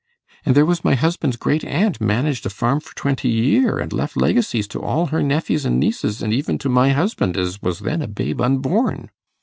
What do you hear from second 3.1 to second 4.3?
year, an' left